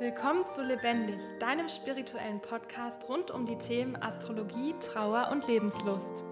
[0.00, 6.24] Willkommen zu Lebendig, deinem spirituellen Podcast rund um die Themen Astrologie, Trauer und Lebenslust.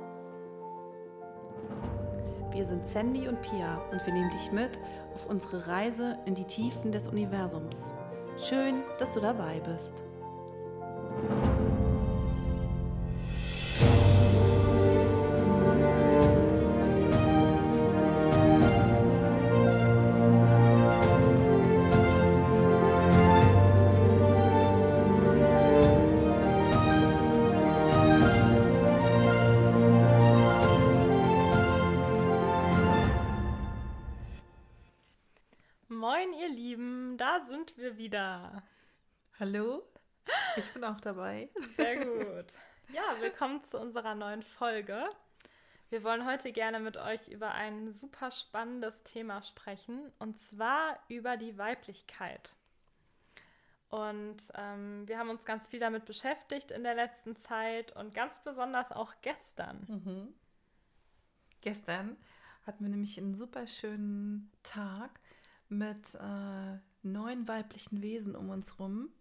[2.51, 4.81] Wir sind Sandy und Pia und wir nehmen dich mit
[5.15, 7.93] auf unsere Reise in die Tiefen des Universums.
[8.39, 9.93] Schön, dass du dabei bist.
[39.41, 39.85] Hallo,
[40.57, 41.49] ich bin auch dabei.
[41.77, 42.47] Sehr gut.
[42.93, 45.09] Ja, willkommen zu unserer neuen Folge.
[45.91, 51.37] Wir wollen heute gerne mit euch über ein super spannendes Thema sprechen, und zwar über
[51.37, 52.53] die Weiblichkeit.
[53.91, 58.43] Und ähm, wir haben uns ganz viel damit beschäftigt in der letzten Zeit und ganz
[58.43, 59.87] besonders auch gestern.
[59.87, 60.35] Mhm.
[61.61, 62.17] Gestern
[62.67, 65.21] hatten wir nämlich einen super schönen Tag
[65.69, 69.13] mit äh, neun weiblichen Wesen um uns rum.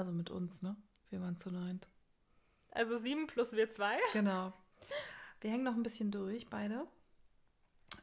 [0.00, 0.76] Also mit uns, ne?
[1.10, 1.86] Wir waren zu neunt.
[2.70, 3.98] Also sieben plus wir zwei.
[4.14, 4.50] Genau.
[5.42, 6.86] Wir hängen noch ein bisschen durch, beide.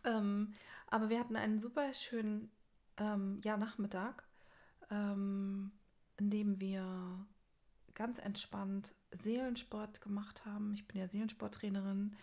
[0.03, 0.53] Ähm,
[0.85, 2.51] aber wir hatten einen super schönen
[2.97, 4.27] ähm, ja, Nachmittag,
[4.91, 5.71] ähm,
[6.17, 7.25] in dem wir
[7.95, 10.75] ganz entspannt Seelensport gemacht haben.
[10.75, 12.15] Ich bin ja Seelensporttrainerin.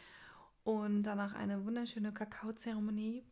[0.62, 3.25] Und danach eine wunderschöne Kakaozeremonie.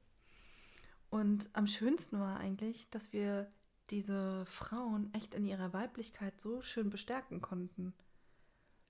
[1.08, 3.48] Und am schönsten war eigentlich, dass wir
[3.90, 7.94] diese Frauen echt in ihrer Weiblichkeit so schön bestärken konnten.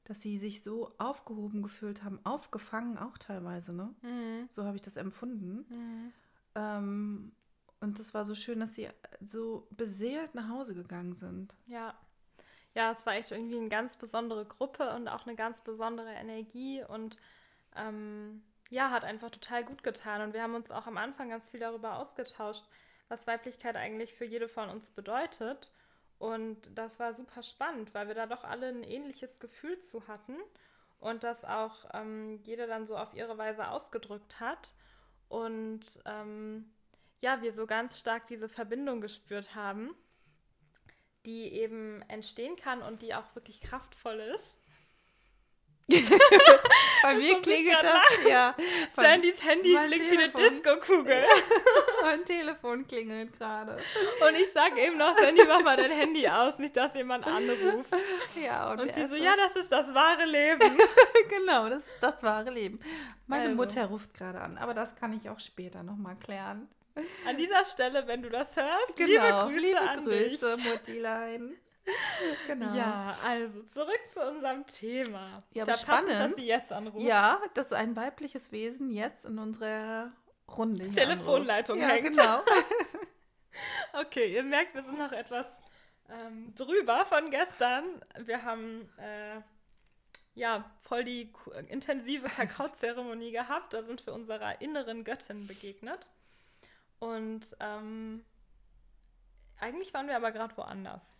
[0.04, 3.94] Dass sie sich so aufgehoben gefühlt haben, aufgefangen auch teilweise, ne?
[4.02, 4.48] Mhm.
[4.48, 5.64] So habe ich das empfunden.
[5.68, 6.12] Mhm.
[6.54, 7.32] Ähm,
[7.80, 8.88] und das war so schön, dass sie
[9.20, 11.54] so beseelt nach Hause gegangen sind.
[11.66, 11.94] Ja.
[12.74, 16.82] Ja, es war echt irgendwie eine ganz besondere Gruppe und auch eine ganz besondere Energie
[16.82, 17.18] und
[17.76, 20.22] ähm, ja, hat einfach total gut getan.
[20.22, 22.64] Und wir haben uns auch am Anfang ganz viel darüber ausgetauscht,
[23.08, 25.72] was Weiblichkeit eigentlich für jede von uns bedeutet.
[26.18, 30.36] Und das war super spannend, weil wir da doch alle ein ähnliches Gefühl zu hatten
[31.00, 34.72] und das auch ähm, jede dann so auf ihre Weise ausgedrückt hat.
[35.28, 36.72] Und ähm,
[37.20, 39.96] ja, wir so ganz stark diese Verbindung gespürt haben,
[41.26, 44.61] die eben entstehen kann und die auch wirklich kraftvoll ist.
[47.02, 48.54] Bei mir klingelt das, ja.
[48.94, 50.28] Sandys Handy blinkt wie eine.
[50.30, 51.24] Disco-Kugel.
[52.02, 53.76] mein Telefon klingelt gerade.
[53.76, 57.90] Und ich sag eben noch, Sandy, mach mal dein Handy aus, nicht, dass jemand anruft.
[58.42, 60.60] Ja, und, Und sie so, ja, das ist das wahre Leben.
[61.28, 62.80] genau, das ist das wahre Leben.
[63.26, 63.56] Meine Also.
[63.56, 66.68] Mutter ruft gerade an, aber das kann ich auch später nochmal klären.
[67.26, 70.64] An dieser Stelle, wenn du das hörst, Genau, liebe Grüße an Grüße, dich.
[70.66, 71.56] Muttilein.
[72.46, 72.74] Genau.
[72.76, 75.34] Ja, also zurück zu unserem Thema.
[75.52, 76.12] Ja, aber passend, spannend.
[76.20, 77.04] dass sie jetzt anruft.
[77.04, 80.12] Ja, dass ein weibliches Wesen jetzt in unserer
[80.56, 81.92] Runde Telefonleitung anruft.
[81.92, 82.16] hängt.
[82.16, 82.52] Ja, genau.
[83.92, 85.44] Okay, ihr merkt, wir sind noch etwas
[86.08, 87.84] ähm, drüber von gestern.
[88.24, 89.40] Wir haben äh,
[90.34, 91.30] ja voll die
[91.68, 93.74] intensive Kakaozeremonie gehabt.
[93.74, 96.10] Da sind wir unserer inneren Göttin begegnet.
[96.98, 98.24] Und ähm,
[99.58, 101.14] eigentlich waren wir aber gerade woanders.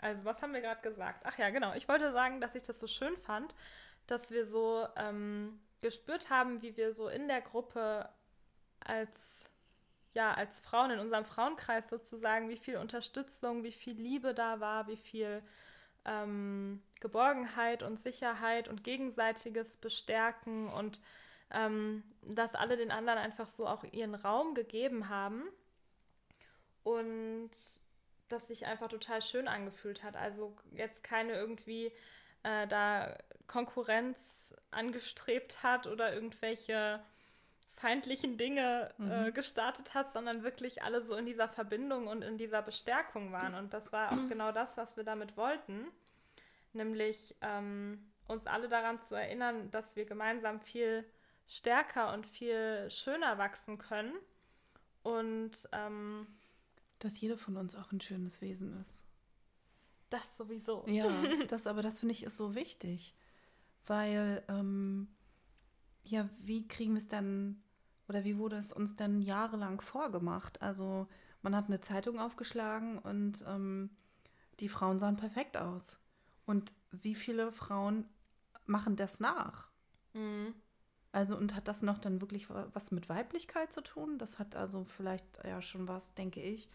[0.00, 1.22] Also, was haben wir gerade gesagt?
[1.24, 1.74] Ach ja, genau.
[1.74, 3.54] Ich wollte sagen, dass ich das so schön fand,
[4.06, 8.08] dass wir so ähm, gespürt haben, wie wir so in der Gruppe
[8.80, 9.50] als
[10.14, 14.86] ja, als Frauen in unserem Frauenkreis sozusagen, wie viel Unterstützung, wie viel Liebe da war,
[14.86, 15.42] wie viel
[16.04, 21.00] ähm, Geborgenheit und Sicherheit und gegenseitiges Bestärken und
[21.50, 25.44] ähm, dass alle den anderen einfach so auch ihren Raum gegeben haben
[26.84, 27.50] und
[28.34, 30.16] das sich einfach total schön angefühlt hat.
[30.16, 31.92] Also jetzt keine irgendwie
[32.42, 37.00] äh, da Konkurrenz angestrebt hat oder irgendwelche
[37.76, 39.34] feindlichen Dinge äh, Mhm.
[39.34, 43.54] gestartet hat, sondern wirklich alle so in dieser Verbindung und in dieser Bestärkung waren.
[43.54, 45.88] Und das war auch genau das, was wir damit wollten,
[46.72, 51.04] nämlich ähm, uns alle daran zu erinnern, dass wir gemeinsam viel
[51.46, 54.14] stärker und viel schöner wachsen können.
[55.02, 56.26] Und ähm,
[57.04, 59.04] Dass jeder von uns auch ein schönes Wesen ist.
[60.10, 60.84] das sowieso.
[60.88, 61.06] Ja,
[61.48, 63.14] das aber das finde ich ist so wichtig,
[63.86, 65.08] weil ähm,
[66.04, 67.62] ja, wie kriegen wir es dann
[68.08, 70.62] oder wie wurde es uns dann jahrelang vorgemacht?
[70.62, 71.08] Also
[71.42, 73.90] man hat eine Zeitung aufgeschlagen und ähm,
[74.60, 75.98] die Frauen sahen perfekt aus.
[76.46, 78.06] Und wie viele Frauen
[78.66, 79.70] machen das nach?
[80.14, 80.54] Mhm.
[81.12, 84.18] Also und hat das noch dann wirklich wa- was mit Weiblichkeit zu tun?
[84.18, 86.68] Das hat also vielleicht ja schon was, denke ich,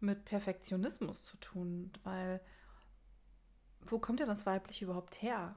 [0.00, 2.40] mit Perfektionismus zu tun, weil
[3.80, 5.56] wo kommt denn das Weibliche überhaupt her?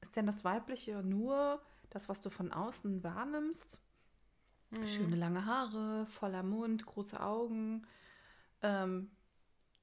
[0.00, 3.80] Ist denn das Weibliche nur das, was du von außen wahrnimmst?
[4.70, 4.86] Mhm.
[4.86, 7.86] Schöne lange Haare, voller Mund, große Augen,
[8.62, 9.10] ähm,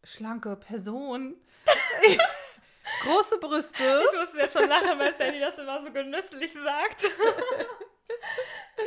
[0.03, 1.35] schlanke Person,
[3.03, 4.03] große Brüste.
[4.11, 7.09] Ich muss jetzt schon lachen, weil Sandy das immer so genüsslich sagt.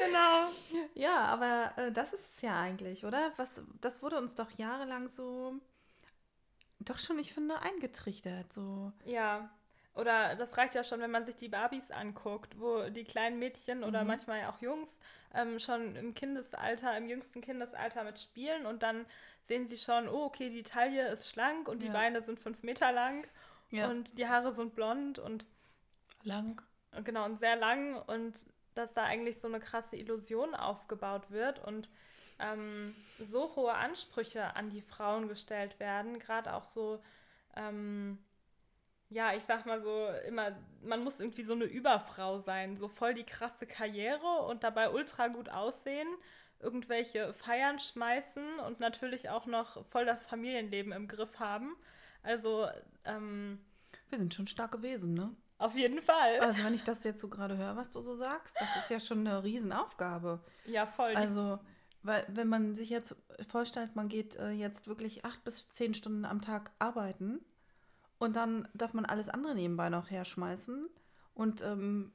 [0.06, 0.48] genau.
[0.94, 3.32] Ja, aber äh, das ist es ja eigentlich, oder?
[3.36, 5.54] Was, das wurde uns doch jahrelang so,
[6.80, 8.52] doch schon, ich finde, eingetrichtert.
[8.52, 8.92] So.
[9.04, 9.50] Ja.
[9.94, 13.82] Oder das reicht ja schon, wenn man sich die Barbies anguckt, wo die kleinen Mädchen
[13.82, 14.08] oder mhm.
[14.08, 14.88] manchmal auch Jungs
[15.34, 19.04] ähm, schon im Kindesalter, im jüngsten Kindesalter mitspielen und dann
[19.42, 21.92] sehen sie schon, oh, okay, die Taille ist schlank und die ja.
[21.92, 23.26] Beine sind fünf Meter lang
[23.70, 23.88] ja.
[23.88, 25.44] und die Haare sind blond und
[26.22, 26.62] lang.
[27.04, 28.38] Genau, und sehr lang und
[28.74, 31.88] dass da eigentlich so eine krasse Illusion aufgebaut wird und
[32.38, 37.02] ähm, so hohe Ansprüche an die Frauen gestellt werden, gerade auch so,
[37.56, 38.18] ähm,
[39.10, 43.14] ja, ich sag mal so, immer, man muss irgendwie so eine Überfrau sein, so voll
[43.14, 46.08] die krasse Karriere und dabei ultra gut aussehen,
[46.60, 51.76] irgendwelche Feiern schmeißen und natürlich auch noch voll das Familienleben im Griff haben.
[52.22, 52.68] Also,
[53.04, 53.58] ähm,
[54.10, 55.34] wir sind schon stark gewesen, ne?
[55.60, 56.40] Auf jeden Fall.
[56.40, 58.98] Also, wenn ich das jetzt so gerade höre, was du so sagst, das ist ja
[58.98, 60.40] schon eine Riesenaufgabe.
[60.64, 61.14] Ja, voll.
[61.14, 61.58] Also,
[62.02, 63.14] weil, wenn man sich jetzt
[63.46, 67.44] vorstellt, man geht äh, jetzt wirklich acht bis zehn Stunden am Tag arbeiten
[68.18, 70.88] und dann darf man alles andere nebenbei noch herschmeißen.
[71.34, 72.10] Und ähm,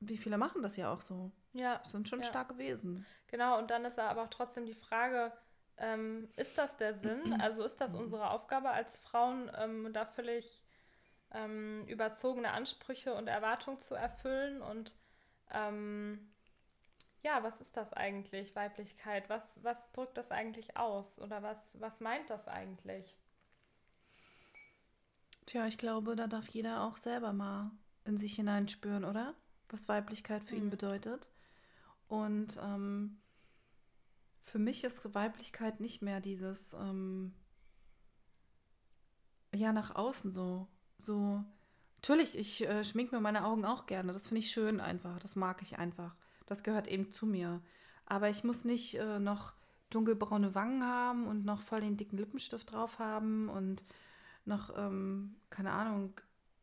[0.00, 1.30] wie viele machen das ja auch so?
[1.52, 1.78] Ja.
[1.78, 2.26] Das sind schon ja.
[2.26, 3.06] stark gewesen.
[3.28, 5.32] Genau, und dann ist aber auch trotzdem die Frage,
[5.76, 7.40] ähm, ist das der Sinn?
[7.40, 10.65] Also ist das unsere Aufgabe als Frauen, ähm, da völlig
[11.36, 14.62] ähm, überzogene Ansprüche und Erwartungen zu erfüllen.
[14.62, 14.94] Und
[15.50, 16.32] ähm,
[17.22, 19.28] ja, was ist das eigentlich, Weiblichkeit?
[19.28, 21.18] Was, was drückt das eigentlich aus?
[21.18, 23.16] Oder was, was meint das eigentlich?
[25.44, 27.70] Tja, ich glaube, da darf jeder auch selber mal
[28.04, 29.34] in sich hineinspüren, oder?
[29.68, 30.62] Was Weiblichkeit für mhm.
[30.62, 31.28] ihn bedeutet.
[32.08, 33.20] Und ähm,
[34.40, 37.34] für mich ist Weiblichkeit nicht mehr dieses, ähm,
[39.52, 40.68] ja, nach außen so
[40.98, 41.44] so.
[41.96, 44.12] Natürlich, ich äh, schmink mir meine Augen auch gerne.
[44.12, 45.18] Das finde ich schön einfach.
[45.18, 46.14] Das mag ich einfach.
[46.46, 47.60] Das gehört eben zu mir.
[48.04, 49.54] Aber ich muss nicht äh, noch
[49.90, 53.84] dunkelbraune Wangen haben und noch voll den dicken Lippenstift drauf haben und
[54.44, 56.20] noch, ähm, keine Ahnung.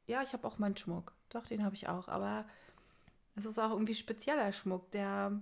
[0.08, 1.14] Ja, ich habe auch meinen Schmuck.
[1.30, 2.08] Doch, den habe ich auch.
[2.08, 2.46] Aber
[3.36, 5.40] es ist auch irgendwie spezieller Schmuck, der.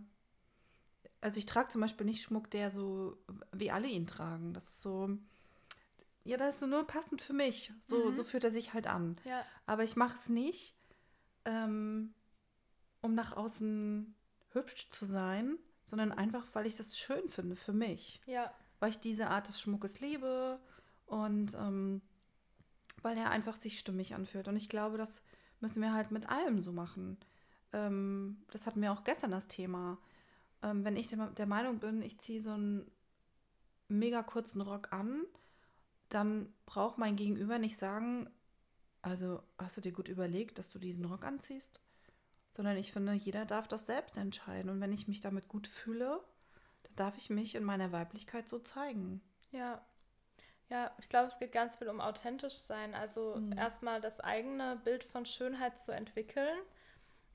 [1.20, 3.18] Also ich trage zum Beispiel nicht Schmuck, der so
[3.52, 4.54] wie alle ihn tragen.
[4.54, 5.10] Das ist so
[6.23, 7.73] ja, das ist nur passend für mich.
[7.85, 8.15] So, mhm.
[8.15, 9.15] so fühlt er sich halt an.
[9.25, 9.44] Ja.
[9.65, 10.75] Aber ich mache es nicht,
[11.45, 12.13] ähm,
[13.01, 14.15] um nach außen
[14.53, 18.21] hübsch zu sein, sondern einfach, weil ich das schön finde für mich.
[18.25, 18.53] Ja.
[18.79, 20.59] Weil ich diese Art des Schmuckes liebe
[21.06, 22.01] und ähm,
[23.01, 24.47] weil er einfach sich stimmig anfühlt.
[24.47, 25.23] Und ich glaube, das
[25.59, 27.18] müssen wir halt mit allem so machen.
[27.73, 29.97] Ähm, das hatten wir auch gestern das Thema.
[30.62, 32.91] Ähm, wenn ich der Meinung bin, ich ziehe so einen
[33.88, 35.23] mega kurzen Rock an,
[36.13, 38.30] dann braucht mein Gegenüber nicht sagen,
[39.02, 41.81] also hast du dir gut überlegt, dass du diesen Rock anziehst?
[42.50, 44.69] Sondern ich finde, jeder darf das selbst entscheiden.
[44.69, 46.22] Und wenn ich mich damit gut fühle,
[46.84, 49.22] dann darf ich mich in meiner Weiblichkeit so zeigen.
[49.52, 49.81] Ja.
[50.69, 52.94] Ja, ich glaube, es geht ganz viel um authentisch sein.
[52.94, 53.57] Also mhm.
[53.57, 56.57] erstmal das eigene Bild von Schönheit zu entwickeln.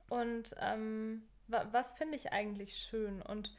[0.08, 3.22] Und ähm, was finde ich eigentlich schön?
[3.22, 3.54] Und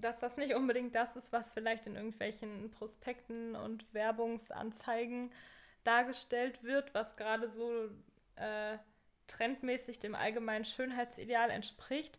[0.00, 5.32] dass das nicht unbedingt das ist, was vielleicht in irgendwelchen Prospekten und Werbungsanzeigen
[5.84, 7.88] dargestellt wird, was gerade so
[8.36, 8.78] äh,
[9.26, 12.18] trendmäßig dem allgemeinen Schönheitsideal entspricht,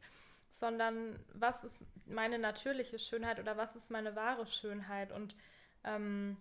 [0.52, 5.12] sondern was ist meine natürliche Schönheit oder was ist meine wahre Schönheit?
[5.12, 5.36] Und
[5.84, 6.38] ähm,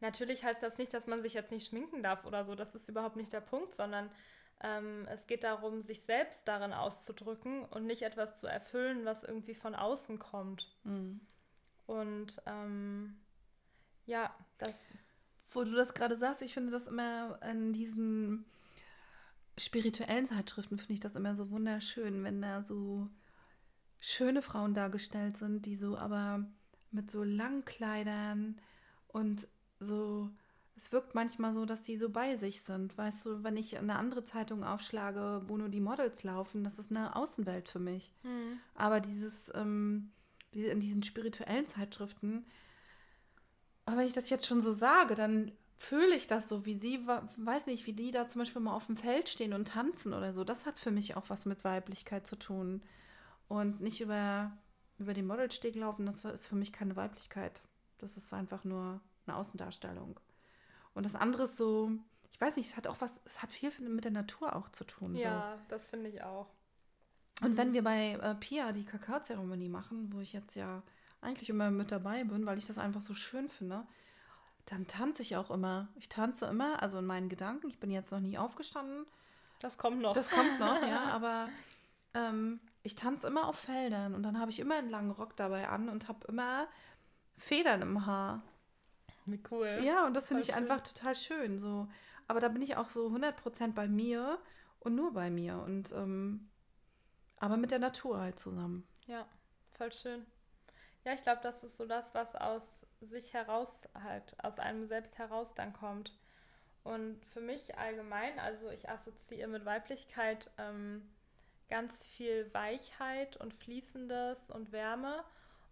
[0.00, 2.88] natürlich heißt das nicht, dass man sich jetzt nicht schminken darf oder so, das ist
[2.88, 4.10] überhaupt nicht der Punkt, sondern
[4.62, 9.54] ähm, es geht darum, sich selbst darin auszudrücken und nicht etwas zu erfüllen, was irgendwie
[9.54, 10.74] von außen kommt.
[10.84, 11.20] Mhm.
[11.86, 13.16] Und ähm,
[14.06, 14.92] ja, das.
[15.50, 18.46] Wo du das gerade sagst, ich finde das immer in diesen
[19.58, 23.08] spirituellen Zeitschriften, finde ich das immer so wunderschön, wenn da so
[24.00, 26.46] schöne Frauen dargestellt sind, die so aber
[26.90, 28.60] mit so langen Kleidern
[29.08, 29.46] und
[29.78, 30.30] so
[30.76, 32.96] es wirkt manchmal so, dass die so bei sich sind.
[32.96, 36.90] Weißt du, wenn ich eine andere Zeitung aufschlage, wo nur die Models laufen, das ist
[36.90, 38.12] eine Außenwelt für mich.
[38.22, 38.58] Mhm.
[38.74, 40.12] Aber dieses, ähm,
[40.52, 42.46] in diesen spirituellen Zeitschriften,
[43.84, 47.00] aber wenn ich das jetzt schon so sage, dann fühle ich das so, wie sie,
[47.36, 50.32] weiß nicht, wie die da zum Beispiel mal auf dem Feld stehen und tanzen oder
[50.32, 50.44] so.
[50.44, 52.82] Das hat für mich auch was mit Weiblichkeit zu tun.
[53.48, 54.56] Und nicht über,
[54.98, 57.62] über den Modelsteg laufen, das ist für mich keine Weiblichkeit.
[57.98, 60.20] Das ist einfach nur eine Außendarstellung.
[60.94, 61.92] Und das andere ist so,
[62.30, 64.84] ich weiß nicht, es hat auch was, es hat viel mit der Natur auch zu
[64.84, 65.16] tun.
[65.16, 65.64] Ja, so.
[65.68, 66.48] das finde ich auch.
[67.40, 67.56] Und mhm.
[67.56, 70.82] wenn wir bei äh, Pia die Kakaozeremonie machen, wo ich jetzt ja
[71.20, 73.86] eigentlich immer mit dabei bin, weil ich das einfach so schön finde,
[74.66, 75.88] dann tanze ich auch immer.
[75.96, 77.68] Ich tanze immer, also in meinen Gedanken.
[77.68, 79.06] Ich bin jetzt noch nie aufgestanden.
[79.58, 80.12] Das kommt noch.
[80.12, 81.48] Das kommt noch, ja, aber
[82.14, 85.68] ähm, ich tanze immer auf Feldern und dann habe ich immer einen langen Rock dabei
[85.68, 86.66] an und habe immer
[87.38, 88.42] Federn im Haar.
[89.26, 89.80] Wie cool.
[89.82, 90.56] Ja, und das finde ich schön.
[90.56, 91.58] einfach total schön.
[91.58, 91.88] So.
[92.28, 94.38] Aber da bin ich auch so 100% bei mir
[94.80, 95.58] und nur bei mir.
[95.58, 96.48] Und ähm,
[97.36, 98.86] aber mit der Natur halt zusammen.
[99.06, 99.26] Ja,
[99.72, 100.26] voll schön.
[101.04, 102.62] Ja, ich glaube, das ist so das, was aus
[103.00, 106.16] sich heraus halt, aus einem selbst heraus dann kommt.
[106.84, 111.08] Und für mich allgemein, also ich assoziiere mit Weiblichkeit ähm,
[111.68, 115.24] ganz viel Weichheit und Fließendes und Wärme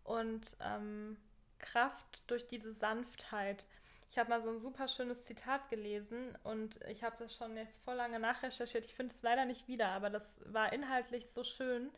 [0.04, 1.16] und ähm,
[1.61, 3.67] Kraft durch diese Sanftheit.
[4.11, 7.83] Ich habe mal so ein super schönes Zitat gelesen und ich habe das schon jetzt
[7.85, 8.85] vor lange nachrecherchiert.
[8.85, 11.90] Ich finde es leider nicht wieder, aber das war inhaltlich so schön,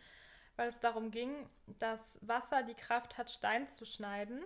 [0.57, 4.43] weil es darum ging, dass Wasser die Kraft hat, Stein zu schneiden.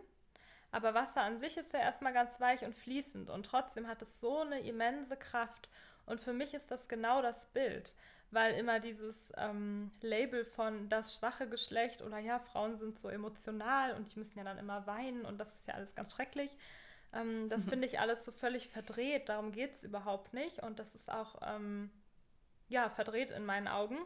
[0.70, 4.20] Aber Wasser an sich ist ja erstmal ganz weich und fließend und trotzdem hat es
[4.20, 5.68] so eine immense Kraft.
[6.06, 7.94] Und für mich ist das genau das Bild
[8.30, 13.94] weil immer dieses ähm, Label von das schwache Geschlecht oder ja, Frauen sind so emotional
[13.94, 16.50] und die müssen ja dann immer weinen und das ist ja alles ganz schrecklich.
[17.12, 17.70] Ähm, das mhm.
[17.70, 21.40] finde ich alles so völlig verdreht, darum geht es überhaupt nicht und das ist auch
[21.42, 21.90] ähm,
[22.68, 23.98] ja, verdreht in meinen Augen.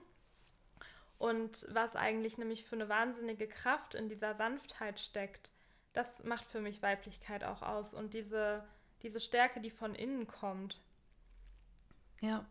[1.19, 5.51] Und was eigentlich nämlich für eine wahnsinnige Kraft in dieser Sanftheit steckt,
[5.93, 8.65] das macht für mich Weiblichkeit auch aus und diese,
[9.03, 10.81] diese Stärke, die von innen kommt.
[12.21, 12.47] Ja,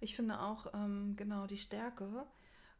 [0.00, 2.26] ich finde auch ähm, genau die Stärke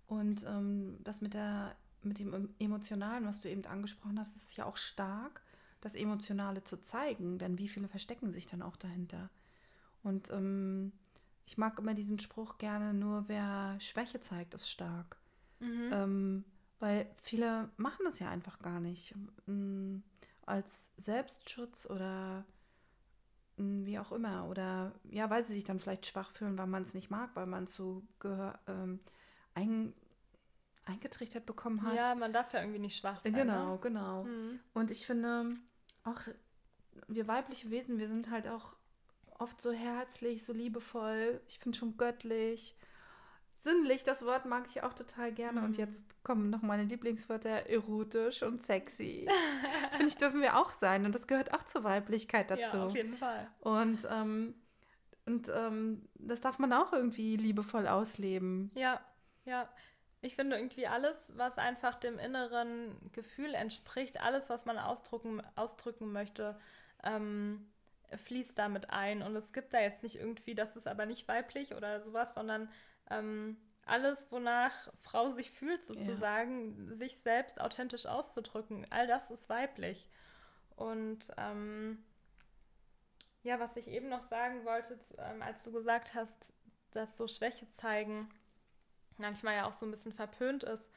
[0.07, 4.67] und ähm, das mit der mit dem Emotionalen, was du eben angesprochen hast, ist ja
[4.67, 5.43] auch stark,
[5.81, 9.31] das Emotionale zu zeigen, denn wie viele verstecken sich dann auch dahinter?
[10.03, 10.93] Und ähm,
[11.47, 15.19] ich mag immer diesen Spruch gerne, nur wer Schwäche zeigt, ist stark.
[15.61, 15.91] Mhm.
[15.93, 16.45] Ähm,
[16.79, 19.15] weil viele machen das ja einfach gar nicht.
[19.49, 20.03] Ähm,
[20.47, 22.45] als Selbstschutz oder
[23.57, 24.49] wie auch immer.
[24.49, 27.47] Oder ja, weil sie sich dann vielleicht schwach fühlen, weil man es nicht mag, weil
[27.47, 28.03] man es so
[28.67, 29.01] ähm,
[29.55, 29.95] ein,
[30.85, 31.95] eingetrichtert bekommen hat.
[31.95, 33.35] Ja, man darf ja irgendwie nicht schwach sein.
[33.35, 33.79] Genau, ne?
[33.81, 34.25] genau.
[34.25, 34.61] Mhm.
[34.73, 35.55] Und ich finde,
[36.03, 36.21] auch
[37.09, 38.77] wir weibliche Wesen, wir sind halt auch
[39.39, 41.41] oft so herzlich, so liebevoll.
[41.49, 42.77] Ich finde schon göttlich
[43.59, 45.61] sinnlich, das Wort mag ich auch total gerne.
[45.61, 45.67] Mhm.
[45.67, 49.29] Und jetzt kommen noch meine Lieblingswörter, erotisch und sexy.
[49.93, 51.05] Finde ich, dürfen wir auch sein.
[51.05, 52.77] Und das gehört auch zur Weiblichkeit dazu.
[52.77, 53.49] Ja, auf jeden Fall.
[53.61, 54.55] Und, ähm,
[55.27, 58.71] und ähm, das darf man auch irgendwie liebevoll ausleben.
[58.75, 59.01] Ja,
[59.45, 59.69] ja.
[60.21, 66.13] Ich finde irgendwie alles, was einfach dem inneren Gefühl entspricht, alles, was man ausdrücken, ausdrücken
[66.13, 66.59] möchte,
[67.03, 67.67] ähm,
[68.17, 69.23] fließt damit ein.
[69.23, 72.71] Und es gibt da jetzt nicht irgendwie, das ist aber nicht weiblich oder sowas, sondern
[73.11, 73.57] ähm,
[73.87, 76.95] alles, wonach Frau sich fühlt, sozusagen, ja.
[76.95, 80.09] sich selbst authentisch auszudrücken, all das ist weiblich.
[80.77, 82.03] Und ähm,
[83.43, 86.53] ja, was ich eben noch sagen wollte, ähm, als du gesagt hast,
[86.93, 88.29] dass so Schwäche zeigen
[89.19, 90.91] manchmal ja auch so ein bisschen verpönt ist,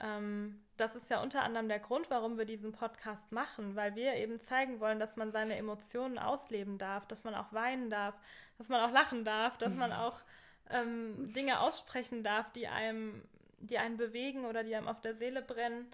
[0.00, 4.14] ähm, das ist ja unter anderem der Grund, warum wir diesen Podcast machen, weil wir
[4.14, 8.14] eben zeigen wollen, dass man seine Emotionen ausleben darf, dass man auch weinen darf,
[8.58, 10.20] dass man auch lachen darf, dass man auch
[10.70, 13.22] ähm, Dinge aussprechen darf, die einem,
[13.58, 15.90] die einen bewegen oder die einem auf der Seele brennen.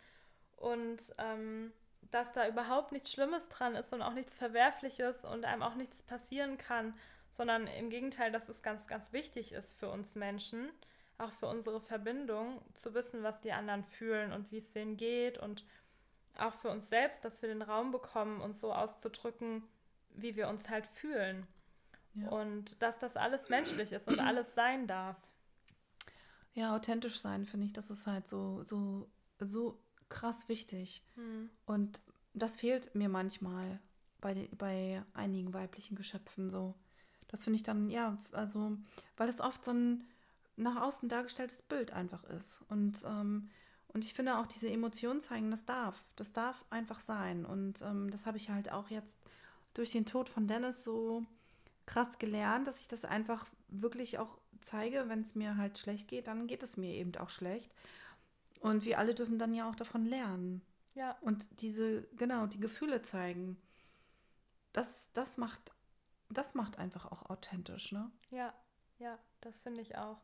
[0.56, 1.72] Und ähm,
[2.10, 6.02] dass da überhaupt nichts Schlimmes dran ist und auch nichts Verwerfliches und einem auch nichts
[6.02, 6.94] passieren kann,
[7.32, 10.70] sondern im Gegenteil, dass es ganz, ganz wichtig ist für uns Menschen,
[11.18, 15.38] auch für unsere Verbindung, zu wissen, was die anderen fühlen und wie es denen geht
[15.38, 15.64] und
[16.38, 19.64] auch für uns selbst, dass wir den Raum bekommen, uns so auszudrücken,
[20.10, 21.46] wie wir uns halt fühlen.
[22.30, 25.28] Und dass das alles menschlich ist und alles sein darf.
[26.54, 31.02] Ja, authentisch sein, finde ich, das ist halt so, so, so krass wichtig.
[31.16, 31.50] Hm.
[31.66, 32.00] Und
[32.32, 33.80] das fehlt mir manchmal
[34.20, 36.74] bei, bei einigen weiblichen Geschöpfen so.
[37.28, 38.76] Das finde ich dann, ja, also,
[39.16, 40.04] weil es oft so ein
[40.56, 42.62] nach außen dargestelltes Bild einfach ist.
[42.68, 43.50] Und, ähm,
[43.88, 46.04] und ich finde auch diese Emotionen zeigen, das darf.
[46.16, 47.44] Das darf einfach sein.
[47.44, 49.16] Und ähm, das habe ich halt auch jetzt
[49.74, 51.24] durch den Tod von Dennis so
[51.86, 56.26] krass gelernt, dass ich das einfach wirklich auch zeige, wenn es mir halt schlecht geht,
[56.26, 57.72] dann geht es mir eben auch schlecht.
[58.60, 60.62] Und wir alle dürfen dann ja auch davon lernen.
[60.94, 61.16] Ja.
[61.20, 63.60] Und diese, genau, die Gefühle zeigen.
[64.72, 65.72] Das, das macht,
[66.30, 68.10] das macht einfach auch authentisch, ne?
[68.30, 68.54] Ja,
[68.98, 70.18] ja, das finde ich auch.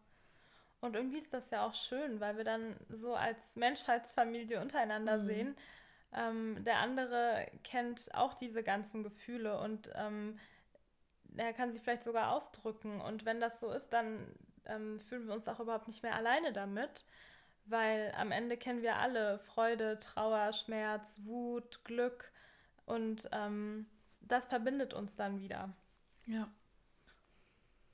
[0.81, 5.25] Und irgendwie ist das ja auch schön, weil wir dann so als Menschheitsfamilie untereinander mhm.
[5.25, 5.57] sehen,
[6.13, 10.39] ähm, der andere kennt auch diese ganzen Gefühle und ähm,
[11.37, 13.01] er kann sie vielleicht sogar ausdrücken.
[13.01, 14.35] Und wenn das so ist, dann
[14.67, 17.05] ähm, fühlen wir uns auch überhaupt nicht mehr alleine damit,
[17.67, 22.31] weil am Ende kennen wir alle Freude, Trauer, Schmerz, Wut, Glück
[22.87, 23.87] und ähm,
[24.21, 25.73] das verbindet uns dann wieder.
[26.27, 26.49] Ja.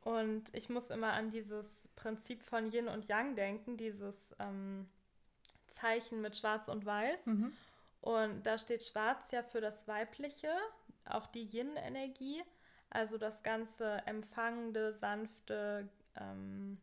[0.03, 4.89] Und ich muss immer an dieses Prinzip von Yin und Yang denken, dieses ähm,
[5.69, 7.27] Zeichen mit Schwarz und Weiß.
[7.27, 7.53] Mhm.
[8.01, 10.51] Und da steht Schwarz ja für das Weibliche,
[11.07, 12.43] auch die Yin-Energie,
[12.91, 16.79] also das ganze empfangende, sanfte, ähm,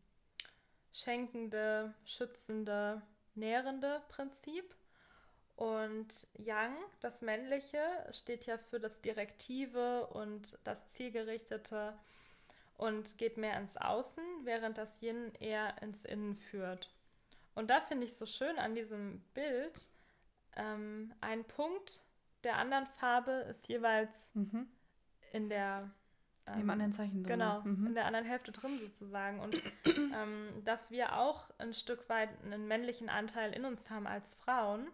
[0.92, 3.02] schenkende, schützende,
[3.36, 4.76] nährende Prinzip.
[5.56, 7.80] Und Yang, das Männliche,
[8.12, 11.94] steht ja für das Direktive und das Zielgerichtete
[12.78, 16.90] und geht mehr ins Außen, während das Yin eher ins Innen führt.
[17.56, 19.88] Und da finde ich so schön an diesem Bild,
[20.56, 22.04] ähm, ein Punkt
[22.44, 24.68] der anderen Farbe ist jeweils Mhm.
[25.34, 25.92] In der
[26.46, 27.40] ähm, Im anderen Zeichen drin.
[27.40, 27.88] Genau, Mhm.
[27.88, 29.40] in der anderen Hälfte drin sozusagen.
[29.40, 34.34] Und ähm, dass wir auch ein Stück weit einen männlichen Anteil in uns haben als
[34.36, 34.88] Frauen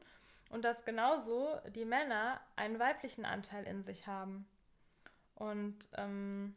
[0.49, 4.47] und dass genauso die Männer einen weiblichen Anteil in sich haben.
[5.35, 6.55] Und ähm,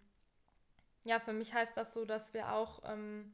[1.04, 3.32] ja, für mich heißt das so, dass wir auch, ähm,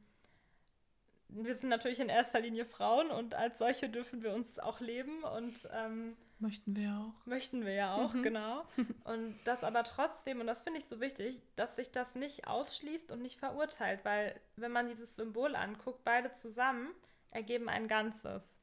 [1.29, 5.23] wir sind natürlich in erster Linie Frauen und als solche dürfen wir uns auch leben
[5.23, 7.25] und ähm, Möchten wir auch.
[7.25, 8.23] Möchten wir ja auch, Mhm.
[8.23, 8.63] genau.
[9.03, 13.11] Und das aber trotzdem, und das finde ich so wichtig, dass sich das nicht ausschließt
[13.11, 16.91] und nicht verurteilt, weil wenn man dieses Symbol anguckt, beide zusammen
[17.31, 18.61] ergeben ein Ganzes.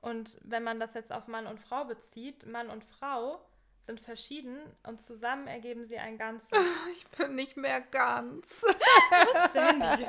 [0.00, 3.44] Und wenn man das jetzt auf Mann und Frau bezieht, Mann und Frau
[3.86, 6.50] sind verschieden und zusammen ergeben sie ein Ganzes.
[6.92, 8.64] Ich bin nicht mehr ganz.
[9.52, 10.06] Sandy.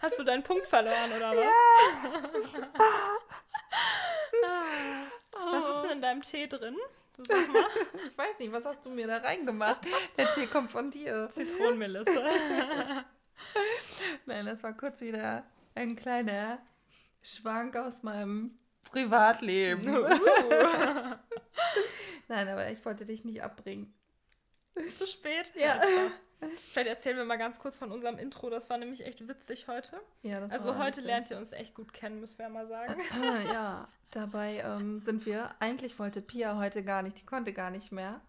[0.00, 1.46] Hast du deinen Punkt verloren oder was?
[5.32, 6.76] Was ist denn in deinem Tee drin?
[7.18, 7.28] Ich
[8.16, 9.86] weiß nicht, was hast du mir da reingemacht?
[10.16, 11.28] Der Tee kommt von dir.
[11.32, 12.10] Zitronenmelisse.
[14.26, 16.58] Nein, das war kurz wieder ein kleiner
[17.22, 19.86] Schwank aus meinem Privatleben.
[19.88, 20.08] Uh,
[22.28, 23.92] Nein, aber ich wollte dich nicht abbringen.
[24.96, 25.52] zu spät?
[25.54, 25.76] Ja.
[25.76, 26.10] Spaß.
[26.72, 28.50] Vielleicht erzählen wir mal ganz kurz von unserem Intro.
[28.50, 30.00] Das war nämlich echt witzig heute.
[30.22, 31.04] Ja, das Also heute lustig.
[31.04, 32.94] lernt ihr uns echt gut kennen, müssen wir mal sagen.
[33.12, 35.50] Ah, ja, dabei ähm, sind wir.
[35.58, 38.20] Eigentlich wollte Pia heute gar nicht, die konnte gar nicht mehr.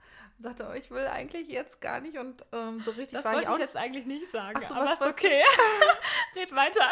[0.41, 3.45] Sagte, oh, ich will eigentlich jetzt gar nicht und ähm, so richtig Das war wollte
[3.45, 5.41] ich ich auch jetzt eigentlich nicht sagen, Ach so, aber was okay.
[6.35, 6.89] Red weiter.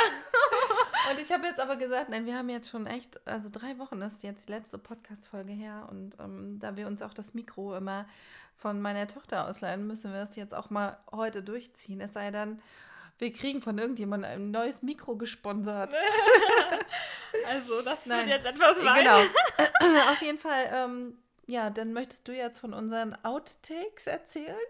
[1.11, 4.01] Und ich habe jetzt aber gesagt, nein, wir haben jetzt schon echt, also drei Wochen
[4.01, 8.05] ist jetzt die letzte Podcast-Folge her und ähm, da wir uns auch das Mikro immer
[8.55, 12.01] von meiner Tochter ausleihen, müssen wir es jetzt auch mal heute durchziehen.
[12.01, 12.61] Es sei denn,
[13.17, 15.93] wir kriegen von irgendjemandem ein neues Mikro gesponsert.
[17.47, 18.27] Also, das Nein.
[18.27, 18.99] jetzt etwas weit.
[18.99, 19.19] Genau.
[20.11, 21.17] Auf jeden Fall, ähm,
[21.49, 24.55] ja, dann möchtest du jetzt von unseren Outtakes erzählen?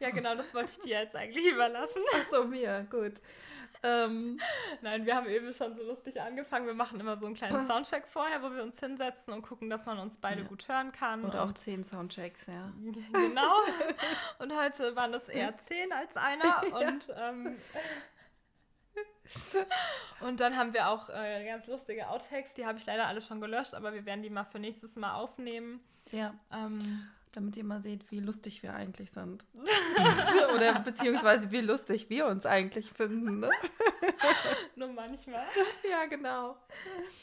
[0.00, 2.00] Ja, genau, das wollte ich dir jetzt eigentlich überlassen.
[2.14, 3.12] Ach so, mir, gut.
[3.82, 4.40] Ähm,
[4.80, 6.66] Nein, wir haben eben schon so lustig angefangen.
[6.66, 9.84] Wir machen immer so einen kleinen Soundcheck vorher, wo wir uns hinsetzen und gucken, dass
[9.84, 10.46] man uns beide Ja.
[10.48, 11.22] gut hören kann.
[11.22, 12.72] oder auch zehn Soundchecks, ja.
[13.12, 13.56] Genau.
[14.38, 16.62] Und heute waren es eher zehn als einer.
[16.72, 17.56] Und, ähm,
[20.20, 22.54] und dann haben wir auch äh, ganz lustige Outtakes.
[22.54, 25.14] Die habe ich leider alle schon gelöscht, aber wir werden die mal für nächstes Mal
[25.14, 25.80] aufnehmen.
[26.12, 29.44] Ja, Ähm, damit ihr mal seht, wie lustig wir eigentlich sind.
[30.54, 33.40] oder beziehungsweise wie lustig wir uns eigentlich finden.
[33.40, 33.50] Ne?
[34.76, 35.46] nur manchmal.
[35.88, 36.56] Ja, genau.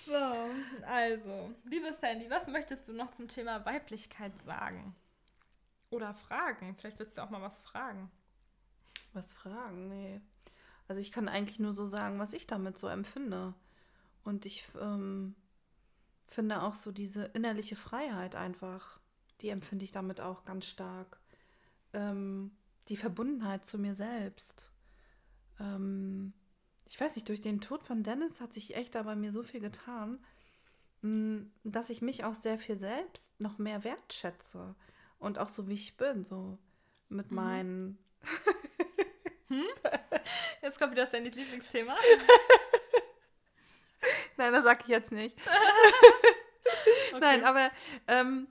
[0.05, 4.95] So, also, liebe Sandy, was möchtest du noch zum Thema Weiblichkeit sagen?
[5.89, 6.75] Oder fragen?
[6.77, 8.11] Vielleicht willst du auch mal was fragen.
[9.13, 9.87] Was fragen?
[9.89, 10.21] Nee.
[10.87, 13.53] Also ich kann eigentlich nur so sagen, was ich damit so empfinde.
[14.23, 15.35] Und ich ähm,
[16.25, 18.99] finde auch so diese innerliche Freiheit einfach,
[19.41, 21.19] die empfinde ich damit auch ganz stark.
[21.93, 22.51] Ähm,
[22.87, 24.71] die Verbundenheit zu mir selbst.
[25.59, 26.33] Ähm,
[26.87, 29.43] ich weiß nicht, durch den Tod von Dennis hat sich echt da bei mir so
[29.43, 30.23] viel getan,
[31.01, 34.75] mh, dass ich mich auch sehr viel selbst noch mehr wertschätze.
[35.17, 36.59] Und auch so wie ich bin, so
[37.09, 37.35] mit Mhm.
[37.35, 37.97] meinen
[40.61, 41.95] Jetzt kommt wieder Sandys Lieblingsthema.
[44.37, 45.35] Nein, das sag ich jetzt nicht.
[47.11, 47.19] Okay.
[47.21, 47.69] Nein, aber
[48.07, 48.47] ähm,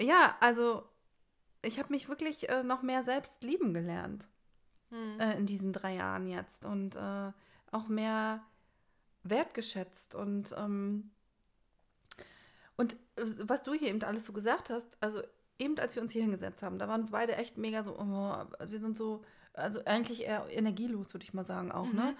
[0.00, 0.82] ja, also
[1.62, 4.26] ich habe mich wirklich äh, noch mehr selbst lieben gelernt
[4.90, 5.20] Hm.
[5.20, 7.32] äh, in diesen drei Jahren jetzt und äh,
[7.70, 8.42] auch mehr
[9.22, 11.10] wertgeschätzt und ähm,
[12.76, 15.22] und äh, was du hier eben alles so gesagt hast, also
[15.58, 18.78] eben als wir uns hier hingesetzt haben, da waren beide echt mega so, oh, wir
[18.78, 19.22] sind so,
[19.52, 22.16] also eigentlich eher energielos, würde ich mal sagen auch, ne?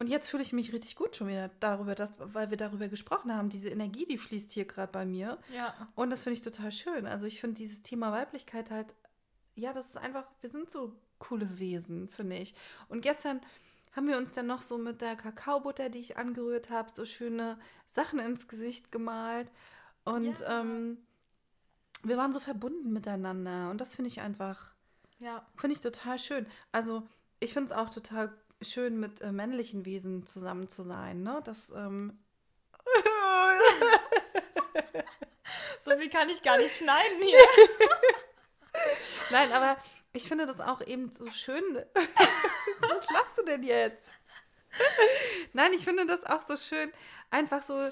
[0.00, 3.34] Und jetzt fühle ich mich richtig gut schon wieder darüber, dass, weil wir darüber gesprochen
[3.36, 3.50] haben.
[3.50, 5.38] Diese Energie, die fließt hier gerade bei mir.
[5.54, 5.74] Ja.
[5.94, 7.06] Und das finde ich total schön.
[7.06, 8.94] Also ich finde dieses Thema Weiblichkeit halt,
[9.56, 12.54] ja, das ist einfach, wir sind so coole Wesen, finde ich.
[12.88, 13.42] Und gestern
[13.92, 17.58] haben wir uns dann noch so mit der Kakaobutter, die ich angerührt habe, so schöne
[17.86, 19.50] Sachen ins Gesicht gemalt.
[20.04, 20.60] Und Ja.
[20.62, 20.96] ähm,
[22.04, 23.68] wir waren so verbunden miteinander.
[23.70, 24.72] Und das finde ich einfach,
[25.18, 25.44] Ja.
[25.56, 26.46] finde ich total schön.
[26.72, 27.06] Also
[27.38, 31.22] ich finde es auch total schön, mit äh, männlichen Wesen zusammen zu sein.
[31.22, 31.40] Ne?
[31.44, 32.18] Das, ähm,
[35.82, 37.38] So wie kann ich gar nicht schneiden hier.
[39.30, 39.76] Nein, aber
[40.12, 41.62] ich finde das auch eben so schön.
[42.80, 44.08] Was lachst du denn jetzt?
[45.52, 46.92] Nein, ich finde das auch so schön.
[47.30, 47.90] Einfach so,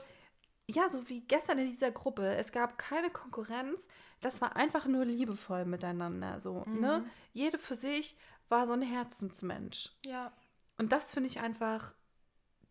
[0.69, 2.37] ja, so wie gestern in dieser Gruppe.
[2.37, 3.89] Es gab keine Konkurrenz.
[4.21, 6.41] Das war einfach nur liebevoll miteinander.
[6.41, 7.09] So, ne?
[7.33, 8.17] Jede für sich
[8.49, 9.91] war so ein Herzensmensch.
[10.05, 10.33] Ja.
[10.79, 11.95] Und das finde ich einfach,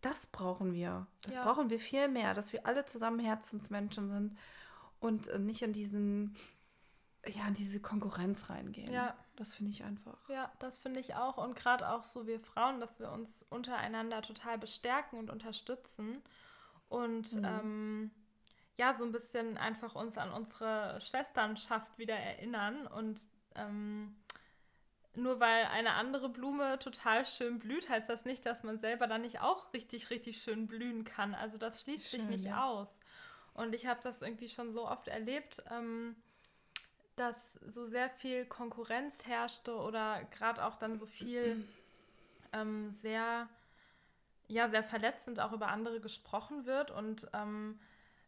[0.02, 1.08] das brauchen wir.
[1.22, 1.44] Das Ja.
[1.44, 4.38] brauchen wir viel mehr, dass wir alle zusammen Herzensmenschen sind
[5.00, 6.36] und äh, nicht in diesen,
[7.26, 8.92] ja, in diese Konkurrenz reingehen.
[8.92, 9.16] Ja.
[9.36, 10.18] Das finde ich einfach.
[10.30, 11.38] Ja, das finde ich auch.
[11.38, 16.24] Und gerade auch so wir Frauen, dass wir uns untereinander total bestärken und unterstützen.
[16.90, 17.46] Und Mhm.
[17.46, 18.12] ähm,
[18.78, 22.88] ja, so ein bisschen einfach uns an unsere Schwesternschaft wieder erinnern.
[22.88, 23.20] Und
[23.54, 24.16] ähm,
[25.18, 29.22] nur weil eine andere Blume total schön blüht, heißt das nicht, dass man selber dann
[29.22, 31.36] nicht auch richtig, richtig schön blühen kann.
[31.36, 32.66] Also das schließt sich Schön, nicht ja.
[32.66, 32.90] aus.
[33.54, 35.64] Und ich habe das irgendwie schon so oft erlebt.
[35.72, 36.16] Ähm,
[37.18, 37.36] dass
[37.68, 41.68] so sehr viel Konkurrenz herrschte oder gerade auch dann so viel
[42.54, 43.50] ähm, sehr,
[44.48, 46.92] ja, sehr verletzend auch über andere gesprochen wird.
[46.92, 47.80] Und ähm,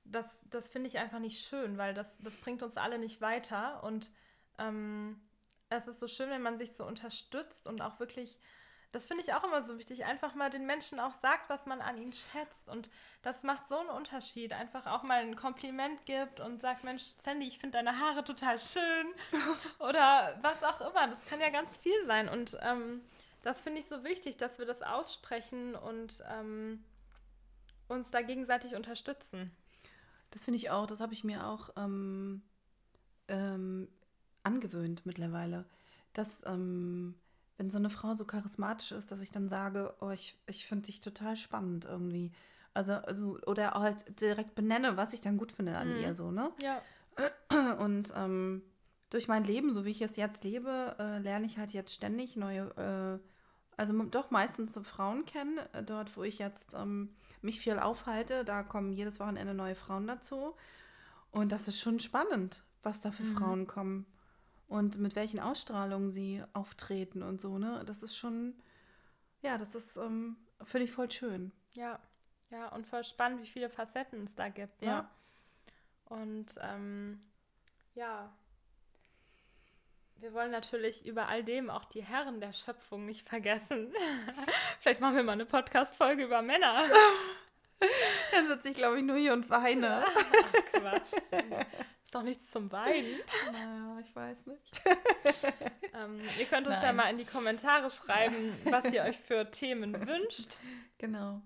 [0.05, 3.83] das, das finde ich einfach nicht schön, weil das, das bringt uns alle nicht weiter.
[3.83, 4.09] Und
[4.57, 5.21] ähm,
[5.69, 8.37] es ist so schön, wenn man sich so unterstützt und auch wirklich,
[8.91, 11.79] das finde ich auch immer so wichtig, einfach mal den Menschen auch sagt, was man
[11.81, 12.67] an ihnen schätzt.
[12.69, 12.89] Und
[13.21, 14.51] das macht so einen Unterschied.
[14.51, 18.57] Einfach auch mal ein Kompliment gibt und sagt, Mensch, Sandy, ich finde deine Haare total
[18.57, 19.07] schön.
[19.79, 21.07] Oder was auch immer.
[21.07, 22.27] Das kann ja ganz viel sein.
[22.27, 23.01] Und ähm,
[23.43, 26.83] das finde ich so wichtig, dass wir das aussprechen und ähm,
[27.87, 29.55] uns da gegenseitig unterstützen.
[30.31, 32.43] Das finde ich auch, das habe ich mir auch ähm,
[33.27, 33.87] ähm,
[34.49, 35.65] angewöhnt mittlerweile.
[36.13, 37.15] Dass, ähm,
[37.57, 40.87] wenn so eine Frau so charismatisch ist, dass ich dann sage, oh, ich, ich finde
[40.87, 42.31] dich total spannend irgendwie.
[42.73, 46.01] Also, also, oder halt direkt benenne, was ich dann gut finde an Mhm.
[46.01, 46.51] ihr so, ne?
[46.61, 46.81] Ja.
[47.79, 48.63] Und ähm,
[49.09, 52.35] durch mein Leben, so wie ich es jetzt lebe, äh, lerne ich halt jetzt ständig
[52.37, 53.27] neue, äh,
[53.77, 55.59] also doch meistens so Frauen kennen.
[55.73, 57.09] Äh, dort, wo ich jetzt ähm,
[57.41, 60.55] mich viel aufhalte, da kommen jedes Wochenende neue Frauen dazu.
[61.31, 63.35] Und das ist schon spannend, was da für Mhm.
[63.37, 64.05] Frauen kommen
[64.69, 67.83] und mit welchen Ausstrahlungen sie auftreten und so, ne?
[67.85, 68.53] Das ist schon,
[69.41, 71.51] ja, das ist, ähm, finde ich voll schön.
[71.73, 71.99] Ja,
[72.51, 74.81] ja, und voll spannend, wie viele Facetten es da gibt.
[74.81, 74.87] Ne?
[74.87, 75.11] Ja.
[76.05, 77.21] Und ähm,
[77.93, 78.31] ja,
[80.17, 83.93] wir wollen natürlich über all dem auch die Herren der Schöpfung nicht vergessen.
[84.79, 86.83] Vielleicht machen wir mal eine Podcast-Folge über Männer.
[88.31, 90.05] Dann sitze ich, glaube ich, nur hier und weine.
[90.73, 91.13] Quatsch.
[92.09, 93.19] Ist doch nichts zum Weinen.
[93.53, 94.81] naja, ich weiß nicht.
[95.93, 96.95] Ähm, ihr könnt uns ja Nein.
[96.95, 100.55] mal in die Kommentare schreiben, was ihr euch für Themen wünscht.
[100.97, 101.41] Genau.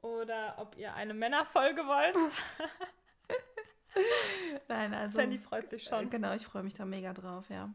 [0.00, 2.16] Oder ob ihr eine Männerfolge wollt.
[4.68, 5.18] Nein, also.
[5.18, 6.10] Sandy freut sich äh, schon.
[6.10, 7.72] Genau, ich freue mich da mega drauf, ja.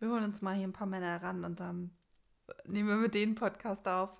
[0.00, 1.96] Wir holen uns mal hier ein paar Männer ran und dann
[2.64, 4.10] nehmen wir mit denen Podcast auf.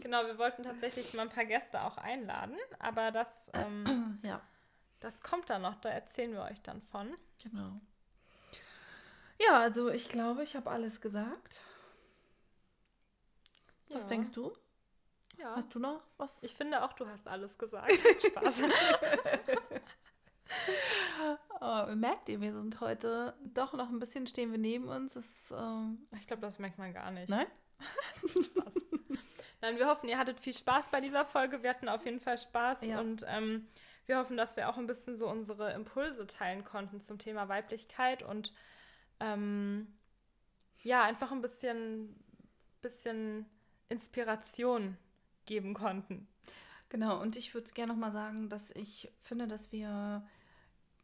[0.00, 4.42] Genau, wir wollten tatsächlich mal ein paar Gäste auch einladen, aber das, ähm, Ja,
[5.00, 7.14] das kommt dann noch, da erzählen wir euch dann von.
[7.42, 7.80] genau.
[9.40, 11.60] Ja, also ich glaube, ich habe alles gesagt.
[13.90, 14.08] Was Ja.
[14.08, 14.52] denkst du?
[15.38, 15.54] Ja.
[15.54, 16.42] Hast du noch was?
[16.42, 17.92] Ich finde auch, du hast alles gesagt.
[17.92, 18.62] Spaß.
[21.60, 25.16] oh, merkt ihr, wir sind heute doch noch ein bisschen stehen wir neben uns.
[25.16, 27.28] Es, ähm, Ich glaube, das merkt man gar nicht.
[27.28, 27.46] nein?
[28.26, 28.72] Spaß.
[29.60, 31.62] Nein, wir hoffen, ihr hattet viel Spaß bei dieser Folge.
[31.62, 33.00] Wir hatten auf jeden Fall Spaß Ja.
[33.00, 33.68] und ähm,
[34.06, 38.22] wir hoffen, dass wir auch ein bisschen so unsere Impulse teilen konnten zum Thema Weiblichkeit
[38.22, 38.52] und
[39.20, 39.86] ähm,
[40.82, 42.14] ja, einfach ein bisschen,
[42.82, 43.46] bisschen
[43.88, 44.96] Inspiration
[45.44, 46.28] geben konnten.
[46.88, 50.24] Genau, und ich würde gerne noch mal sagen, dass ich finde, dass wir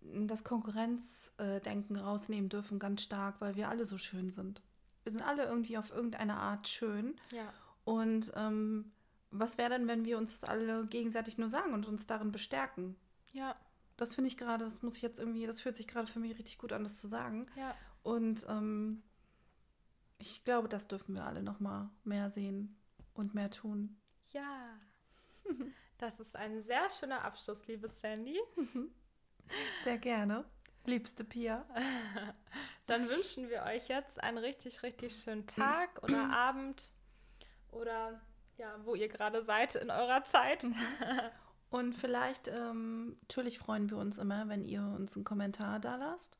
[0.00, 4.62] das Konkurrenzdenken rausnehmen dürfen, ganz stark, weil wir alle so schön sind.
[5.02, 7.16] Wir sind alle irgendwie auf irgendeine Art schön.
[7.32, 7.52] Ja.
[7.84, 8.92] Und ähm,
[9.32, 12.96] was wäre denn, wenn wir uns das alle gegenseitig nur sagen und uns darin bestärken?
[13.32, 13.56] Ja,
[13.96, 16.38] Das finde ich gerade, das muss ich jetzt irgendwie, das fühlt sich gerade für mich
[16.38, 17.46] richtig gut an, das zu sagen.
[17.56, 19.02] ja, Und ähm,
[20.18, 22.76] ich glaube, das dürfen wir alle noch mal mehr sehen
[23.14, 23.96] und mehr tun.
[24.30, 24.78] Ja.
[25.98, 28.36] Das ist ein sehr schöner Abschluss, liebe Sandy.
[29.84, 30.44] Sehr gerne.
[30.84, 31.64] Liebste Pia.
[32.86, 36.90] Dann wünschen wir euch jetzt einen richtig, richtig schönen Tag oder Abend
[37.70, 38.20] oder
[38.58, 40.66] ja, wo ihr gerade seid in eurer Zeit.
[41.70, 46.38] Und vielleicht, ähm, natürlich freuen wir uns immer, wenn ihr uns einen Kommentar da lasst.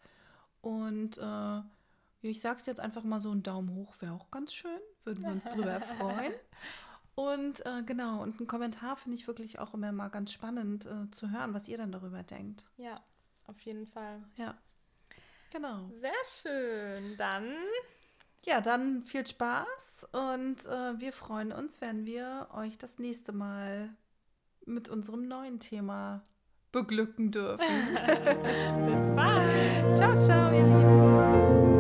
[0.61, 1.63] Und äh,
[2.21, 4.79] ich sag's jetzt einfach mal so, ein Daumen hoch wäre auch ganz schön.
[5.05, 6.35] Würden wir uns drüber freuen.
[7.15, 11.11] Und äh, genau, und ein Kommentar finde ich wirklich auch immer mal ganz spannend äh,
[11.11, 12.65] zu hören, was ihr dann darüber denkt.
[12.77, 13.01] Ja,
[13.47, 14.23] auf jeden Fall.
[14.37, 14.57] Ja.
[15.51, 15.91] Genau.
[15.95, 17.17] Sehr schön.
[17.17, 17.55] Dann.
[18.45, 23.91] Ja, dann viel Spaß und äh, wir freuen uns, wenn wir euch das nächste Mal
[24.67, 26.23] mit unserem neuen Thema
[26.73, 27.65] beglücken dürfen.
[28.07, 29.97] Bis bald.
[29.97, 31.72] ciao, ciao, ihr Lieben.